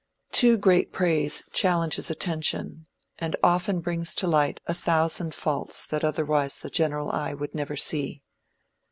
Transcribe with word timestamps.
Too 0.31 0.57
great 0.57 0.91
praise 0.91 1.43
challenges 1.53 2.09
attention, 2.09 2.87
and 3.19 3.35
often 3.43 3.81
brings 3.81 4.15
to 4.15 4.25
light 4.25 4.59
a 4.65 4.73
thousand 4.73 5.35
faults 5.35 5.85
that 5.85 6.03
otherwise 6.03 6.55
the 6.55 6.71
general 6.71 7.11
eye 7.11 7.35
would 7.35 7.53
never 7.53 7.75
see. 7.75 8.23